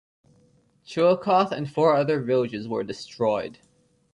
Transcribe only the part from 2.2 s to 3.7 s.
villages were destroyed.